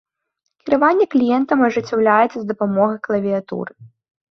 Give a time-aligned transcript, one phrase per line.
[0.63, 3.71] Кіраванне кліентам ажыццяўляецца з дапамогай клавіятуры.